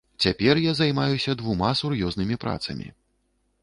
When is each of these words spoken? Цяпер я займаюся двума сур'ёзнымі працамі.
Цяпер 0.23 0.61
я 0.63 0.71
займаюся 0.79 1.37
двума 1.43 1.71
сур'ёзнымі 1.83 2.43
працамі. 2.47 2.95